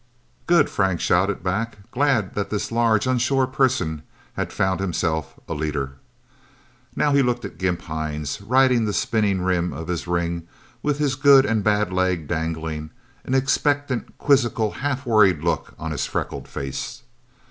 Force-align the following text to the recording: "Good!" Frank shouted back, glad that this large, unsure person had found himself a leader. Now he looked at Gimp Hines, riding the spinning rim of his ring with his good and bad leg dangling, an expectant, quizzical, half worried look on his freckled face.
"Good!" 0.47 0.67
Frank 0.67 0.99
shouted 0.99 1.43
back, 1.43 1.77
glad 1.91 2.33
that 2.33 2.49
this 2.49 2.71
large, 2.71 3.05
unsure 3.05 3.45
person 3.45 4.01
had 4.33 4.51
found 4.51 4.79
himself 4.79 5.39
a 5.47 5.53
leader. 5.53 5.91
Now 6.95 7.13
he 7.13 7.21
looked 7.21 7.45
at 7.45 7.59
Gimp 7.59 7.83
Hines, 7.83 8.41
riding 8.41 8.85
the 8.85 8.93
spinning 8.93 9.41
rim 9.43 9.71
of 9.71 9.89
his 9.89 10.07
ring 10.07 10.47
with 10.81 10.97
his 10.97 11.13
good 11.13 11.45
and 11.45 11.63
bad 11.63 11.93
leg 11.93 12.27
dangling, 12.27 12.89
an 13.25 13.35
expectant, 13.35 14.17
quizzical, 14.17 14.71
half 14.71 15.05
worried 15.05 15.43
look 15.43 15.75
on 15.77 15.91
his 15.91 16.07
freckled 16.07 16.47
face. 16.47 17.03